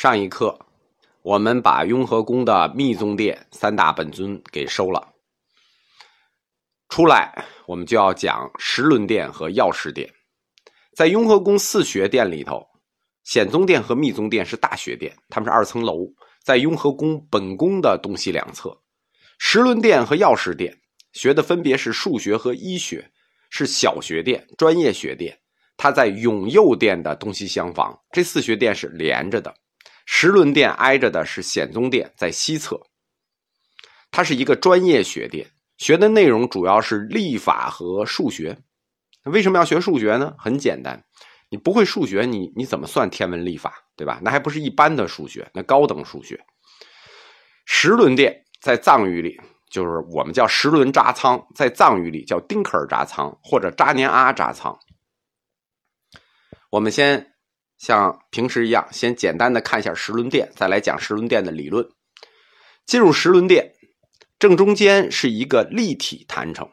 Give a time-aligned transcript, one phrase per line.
[0.00, 0.56] 上一课，
[1.22, 5.12] 我们把雍和宫的密宗殿三大本尊给收了。
[6.88, 10.08] 出来，我们就要讲十轮殿和药师殿。
[10.94, 12.64] 在雍和宫四学殿里头，
[13.24, 16.06] 显宗殿和密宗殿是大学殿，他们是二层楼，
[16.44, 18.80] 在雍和宫本宫的东西两侧。
[19.40, 20.72] 十轮殿和药师殿
[21.12, 23.10] 学的分别是数学和医学，
[23.50, 25.36] 是小学殿、专业学殿。
[25.76, 29.52] 它在永佑殿的东西厢房，这四学殿是连着的。
[30.10, 32.80] 十轮殿挨着的是显宗殿，在西侧。
[34.10, 38.58] 它是一个专业学殿，学的内容主要是历法和数学。
[39.24, 40.34] 为什么要学数学呢？
[40.38, 41.04] 很简单，
[41.50, 44.18] 你不会数学，你你怎么算天文历法，对吧？
[44.22, 46.42] 那还不是一般的数学，那高等数学。
[47.66, 49.38] 十轮殿在藏语里
[49.70, 54.76] 就是我们叫十轮扎仓，在藏语里叫丁克尔扎仓或者扎年阿扎仓。
[56.70, 57.34] 我们先
[57.78, 61.88] 像平时一样，先简单的看一下十轮殿，再来讲十轮殿的理论。
[62.84, 63.72] 进入十轮殿，
[64.38, 66.68] 正中间是一个立体坛城。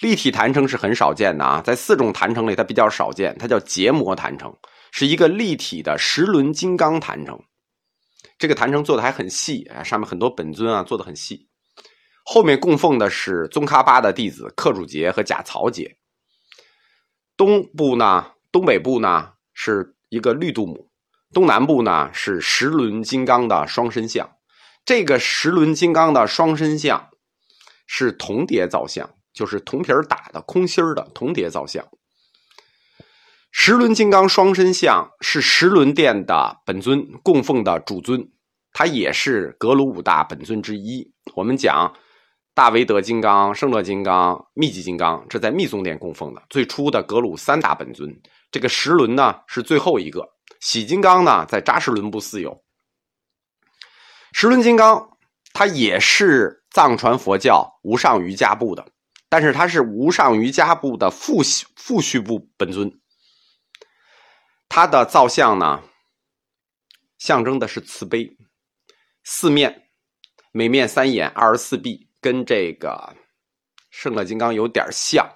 [0.00, 4.54] 立体坛城是很少见的啊，在四种坛城里它比较少见，它叫结膜坛城，
[4.90, 7.40] 是一个立体的十轮金刚坛城。
[8.36, 11.48] 这个坛城做的还很细啊，上面很多本尊啊做的很细。
[12.24, 15.96] 后面供奉的是宗喀巴的弟子克主杰和贾曹杰。
[17.36, 18.32] 东部呢？
[18.50, 20.88] 东北部呢是一个绿度母，
[21.32, 24.30] 东南部呢是十轮金刚的双身像。
[24.84, 27.08] 这个十轮金刚的双身像
[27.88, 31.84] 是铜碟造像，就是铜皮打的空心的铜碟造像。
[33.50, 38.30] 十轮金刚双身像是十轮殿的本尊供奉的主尊，
[38.72, 41.12] 它也是格鲁五大本尊之一。
[41.34, 41.92] 我们讲。
[42.56, 48.16] 大威德金刚、圣乐金刚、密集金刚，这在密宗殿供奉的最初的格鲁三大本尊。
[48.54, 50.28] 这个十轮呢是最后一个，
[50.60, 52.62] 喜金刚呢在扎什伦布寺有。
[54.32, 55.18] 十轮金刚
[55.52, 58.86] 它也是藏传佛教无上瑜伽部的，
[59.28, 61.42] 但是它是无上瑜伽部的副
[61.74, 63.00] 副序部本尊。
[64.68, 65.82] 它的造像呢，
[67.18, 68.36] 象征的是慈悲，
[69.24, 69.88] 四面
[70.52, 72.08] 每面三眼，二十四臂。
[72.20, 73.16] 跟这个
[73.90, 75.28] 圣乐金刚有点像，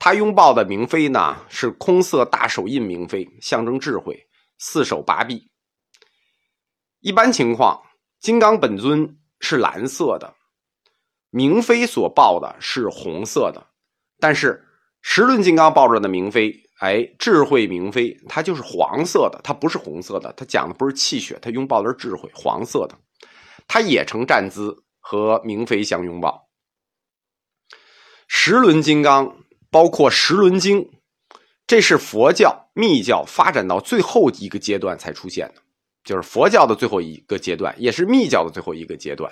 [0.00, 4.26] 他拥抱的明妃呢是空色大手印明妃，象征智慧，
[4.58, 5.48] 四手八臂。
[6.98, 7.80] 一般情况，
[8.18, 10.34] 金刚本尊是蓝色的，
[11.30, 13.68] 明妃所抱的是红色的。
[14.18, 14.66] 但是
[15.02, 20.32] 十轮金刚抱着的明妃，哎，智慧明妃，它就是黄色的，它不是红色的。
[20.32, 22.98] 它讲的不是气血，它拥抱的是智慧，黄色的，
[23.68, 24.84] 它也呈站姿。
[25.02, 26.50] 和明妃相拥抱，
[28.28, 29.34] 十轮金刚
[29.70, 30.90] 包括十轮经，
[31.66, 35.62] 这是佛教密教发展到最后一个阶段才出现的，
[36.04, 39.30] 就是佛教的最后一个阶段，也是密教的最后一个阶段。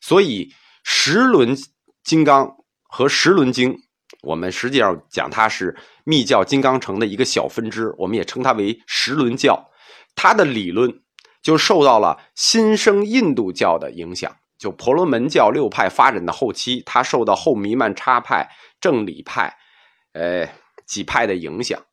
[0.00, 0.52] 所以
[0.82, 1.56] 十轮
[2.02, 3.76] 金刚和十轮经，
[4.22, 9.70] 我们实际上讲它是密教金刚城的一个小分支，我们也称它为十轮教。
[10.14, 11.02] 它的理论
[11.42, 14.34] 就受到了新生印度教的影响。
[14.58, 18.48] 就婆罗门教六派发展的后期，它受到后弥曼叉派、
[18.80, 19.54] 正理派，
[20.16, 20.48] 呃
[20.86, 21.84] 几派的影响，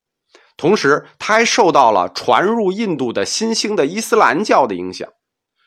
[0.56, 5.12] 同时他还受到了传入印度的新兴的伊斯兰教的影响。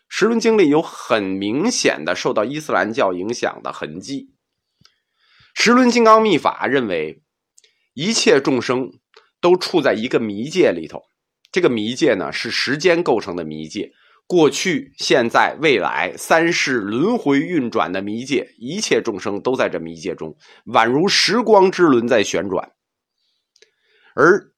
[0.09, 4.31] 十轮经里有很明显的受到伊斯兰教影响的痕迹。
[5.55, 7.23] 十轮金刚秘法认为，
[7.93, 8.93] 一切众生
[9.41, 11.03] 都处在一个迷界里头，
[11.51, 13.93] 这个迷界呢是时间构成的迷界。
[14.27, 22.73] 过去、现在、未来三世轮回运转的迷界，一切众生都在这迷界中，宛如时光之轮在旋转。
[24.17, 24.53] 而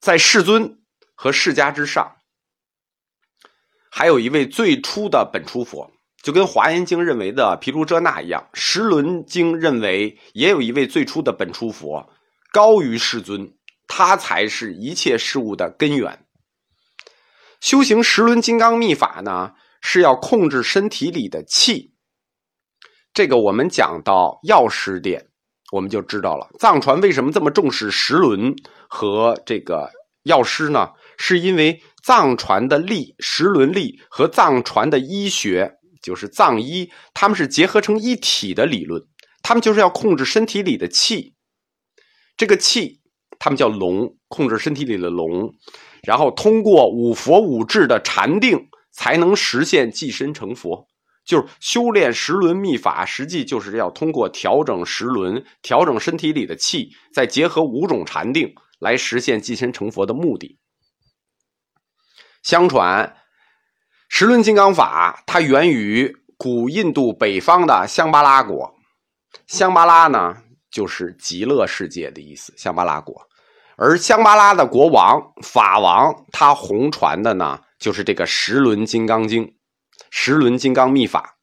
[0.00, 0.78] 在世尊
[1.14, 2.16] 和释迦之上，
[3.90, 5.90] 还有一位最初的本初佛，
[6.22, 12.08] 就跟华严经认为的毗卢遮那一样，十轮经认为也有一位最初的本初佛，
[12.52, 13.52] 高于世尊，
[13.88, 16.26] 他才是一切事物的根源。
[17.60, 21.92] 修行十轮金刚秘法呢，是要控制身体里的气。
[23.12, 25.28] 这个我们讲到药师殿，
[25.72, 28.54] 我们就知道了藏传为什么这么重视十轮
[28.88, 29.90] 和这个
[30.22, 30.90] 药师呢？
[31.18, 39.02] 是因为藏传的力十轮力和藏传的医学，就是藏医，他们是结合成一体的理论。
[39.42, 41.34] 他们就是要控制身体里的气，
[42.38, 43.00] 这个气
[43.38, 45.52] 他们叫龙，控制身体里的龙。
[46.02, 50.86] 然后通过五佛五智的禅定，才能实现寄身成佛。
[51.24, 60.58] 就是修炼十轮秘法，实际就是要通过调整十轮，调整身体里的气，再结合五种禅定，来实现寄身成佛的目的。
[62.42, 63.14] 相传，
[64.08, 68.74] 十轮金刚法它源于古印度北方的香巴拉国，
[69.46, 70.36] 香巴拉呢
[70.70, 73.29] 就是极乐世界的意思，香巴拉国。
[73.82, 79.54] 而香巴拉的国王法王他弘传的呢就是这个十轮金刚经，
[80.10, 81.38] 十轮金刚秘法。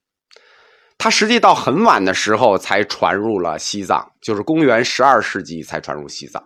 [0.99, 6.43] 它实际到很晚的时候才传入了西藏，就是公元十二世纪才传入西藏。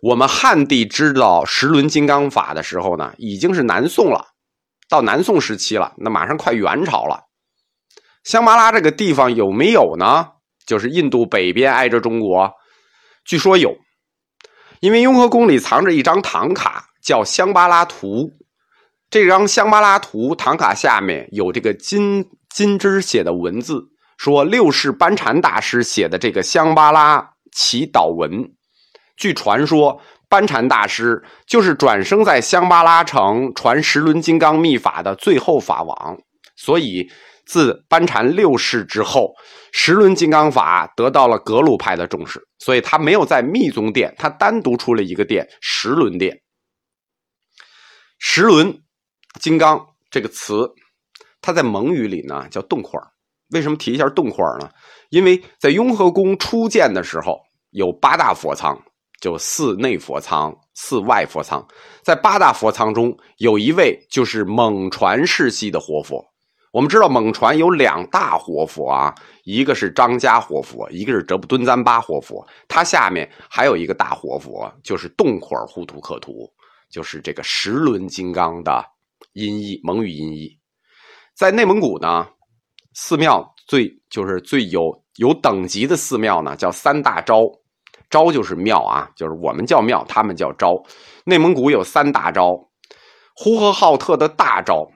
[0.00, 4.28] 我们汉地知道十轮金刚法的时候呢，已经是南宋了，
[4.88, 7.24] 到南宋时期了，那马上快元朝了。
[8.24, 10.28] 香巴拉这个地方有没有呢？
[10.64, 12.52] 就是印度北边挨着中国，
[13.26, 13.76] 据说有，
[14.80, 18.24] 因为雍和宫里藏着一张唐卡，叫《香巴拉图》。
[19.10, 23.82] 这张香巴拉图唐卡下面有这个金金枝写的文字，
[24.18, 28.52] 说六世班禅大师写的这个香巴拉祈祷文。
[29.16, 36.18] 据传说，班禅大师就是转生在香巴拉城传十轮金刚秘法的最后法王，
[36.54, 37.10] 所以
[37.48, 39.34] 自班禅六世之后，
[39.72, 46.38] 十轮金刚法得到了格鲁派的重视，所以他没有在密宗殿，他单独出了一个殿——十轮殿。
[48.18, 48.82] 十轮
[49.40, 50.70] 金刚这个词，
[51.40, 53.00] 它在蒙语里呢叫洞块
[53.52, 54.68] 为什么提一下洞块呢？
[55.08, 57.40] 因为在雍和宫初建的时候
[57.70, 58.78] 有八大佛仓。
[59.20, 61.66] 就寺内佛仓、寺外佛仓，
[62.04, 66.24] 在八大佛仓中有一位就是蒙传世系的活佛。
[66.72, 72.46] 我们知道蒙传有两大活佛啊，一个是张家活佛，一个是哲布敦赞巴活佛。
[72.68, 76.50] 他下面还有一个大活佛，就是洞块呼图克图，
[76.90, 78.84] 就是这个十轮金刚的
[79.32, 80.50] 音译，蒙语音译。
[81.34, 82.26] 在内蒙古呢，
[82.94, 87.44] 寺庙最就是最有有等级的寺庙呢，叫三大昭。
[88.10, 90.82] 昭就是庙啊，就是我们叫庙，他们叫昭。
[91.24, 92.58] 内蒙古有三大昭：
[93.34, 94.90] 呼和浩特的大昭、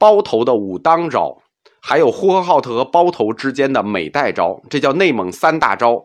[0.00, 1.36] 包头的武当招，
[1.80, 6.02] 还有呼和浩特和包头之间的美代招，这叫内蒙三大招。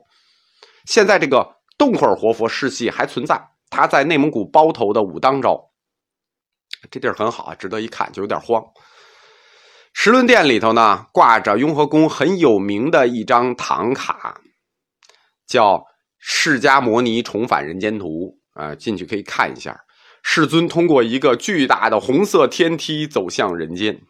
[0.85, 5.71] 现在这个洞块活佛世系还存在，他在内蒙古包头的武当招，
[6.91, 8.61] 这地儿很好啊，值得一看，就有点荒。
[9.93, 14.39] 石轮殿里头呢，挂着雍和宫很有名的一张唐卡，
[15.47, 15.81] 叫。
[16.27, 19.79] 释迦摩尼重返人间图啊，进去可以看一下。
[20.27, 24.01] 世尊通过一个巨大的红色天梯走向人间。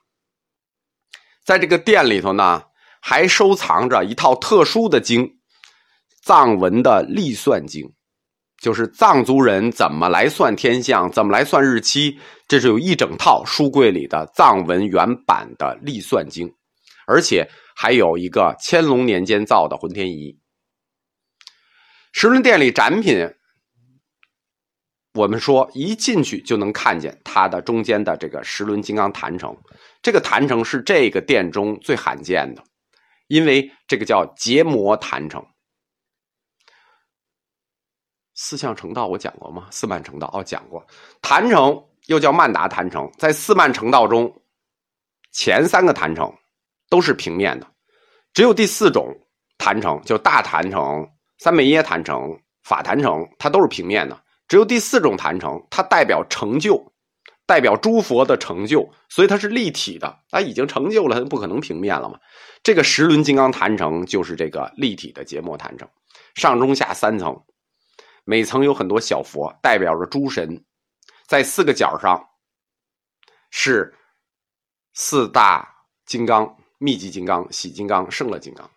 [1.44, 2.64] 在这个殿里头呢，
[3.02, 5.40] 还收藏着一套特殊的经——
[6.24, 7.92] 藏文的历算经，
[8.62, 12.18] 就是藏族人怎么来算天象、怎么来算日期。
[12.48, 16.50] 这是有一整套书柜里的藏文原版的历算经，
[17.06, 20.40] 而且还有一个乾隆年间造的浑天仪。
[22.14, 23.30] 石轮殿里展品，
[25.16, 29.56] 我们说一进去就能看见它的中间的这个石轮金刚坛城。
[30.02, 32.62] 这个坛城是这个殿中最罕见的，
[33.28, 35.44] 因为这个叫结魔坛城。
[38.34, 39.68] 四相成道我讲过吗？
[39.72, 40.86] 四曼成道哦，讲过。
[41.22, 44.30] 坛城又叫曼达坛城，在四曼成道中，
[45.32, 46.30] 前三个坛城
[46.90, 47.66] 都是平面的，
[48.34, 49.18] 只有第四种
[49.58, 51.10] 坛城就大坛城。
[51.38, 54.22] 三昧耶坛城、法坛城，它都是平面的。
[54.48, 56.94] 只有第四种坛城，它代表成就，
[57.46, 60.20] 代表诸佛的成就，所以它是立体的。
[60.30, 62.20] 它已经成就了，它不可能平面了嘛。
[62.64, 65.88] 这个十轮金刚坛城就是这个立体的结末坛城，
[66.36, 67.44] 上中下三层，
[68.24, 70.64] 每层有很多小佛，代表着诸神。
[71.28, 72.24] 在四个角上
[73.50, 73.94] 是
[74.94, 75.68] 四大
[76.06, 78.70] 金刚：密集金刚、喜金刚、胜乐金刚。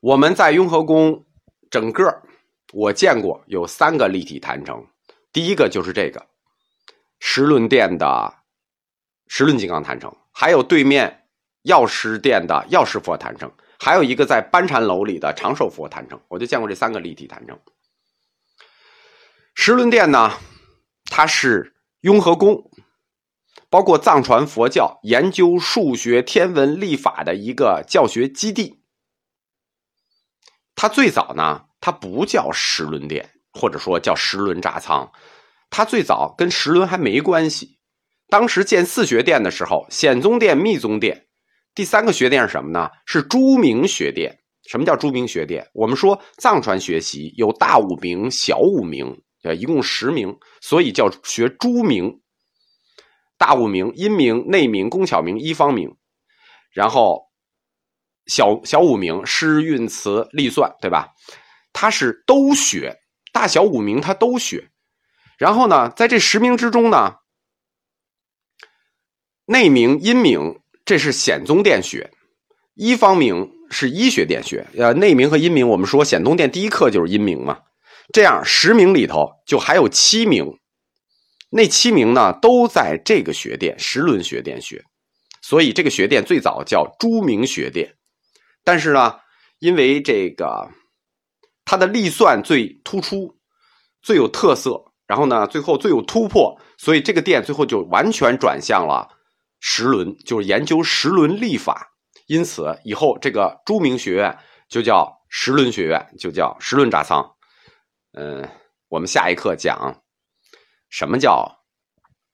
[0.00, 1.24] 我们在雍和宫，
[1.70, 2.22] 整个
[2.72, 4.86] 我见过有三个立体坛城，
[5.32, 6.26] 第一个就是这个
[7.20, 8.34] 石轮殿的
[9.28, 11.28] 石轮金刚坛城，还有对面
[11.62, 17.58] 药师殿的药师佛坛城，还有一个在班禅楼里的长寿佛坛城，我就见过这三个立体坛城。
[19.54, 20.38] 石轮殿呢，
[21.10, 22.70] 它是雍和宫，
[23.70, 28.82] 包括藏传佛教研究数学、天文、历法的一个教学基地。
[30.74, 35.08] 它最早呢，它不叫石轮殿，或者说叫石轮扎仓，
[35.70, 37.78] 它最早跟石轮还没关系。
[38.28, 41.28] 当时建四学殿的时候，显宗殿、密宗殿，
[41.76, 42.90] 第三个学殿是什么呢？
[43.06, 44.36] 是朱明学殿。
[44.68, 45.64] 什么叫朱明学殿？
[45.74, 52.20] 我们说藏传学习有大五明、小五明，呃，一共十名，所以叫学朱明。
[53.38, 55.88] 大五明：阴明、内明、工巧明、一方明，
[56.72, 57.26] 然后。
[58.26, 61.06] 小小五名诗韵词历算，对吧？
[61.78, 63.00] 他是都学，
[63.34, 64.70] 大小五名他都学。
[65.36, 67.16] 然后呢，在这十名之中呢，
[69.44, 72.08] 内名、阴名，这是显宗殿学；
[72.76, 74.66] 医方名是医学殿学。
[74.78, 77.58] 呃，内名和阴名，我们说显宗殿第一课就是阴名嘛。
[78.10, 80.58] 这样十名里头就还有七名，
[81.50, 84.82] 那七名呢都在这个学殿十轮学殿学，
[85.42, 87.94] 所以这个学殿最早叫朱明学殿。
[88.64, 89.16] 但是呢，
[89.58, 90.70] 因为这个
[91.66, 93.36] 它的立算最突出、
[94.00, 99.06] 最有特色，然后呢最后最有突破，所以这个店最后就完全转向了
[99.60, 101.92] 十轮，就是研究十轮历法。
[102.26, 107.34] 因此以后这个朱明学院就叫十轮学院，就叫十轮扎仓。
[108.12, 108.48] 嗯，
[108.88, 110.02] 我们下一课讲
[110.88, 111.64] 什么叫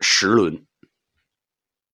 [0.00, 0.64] 十轮。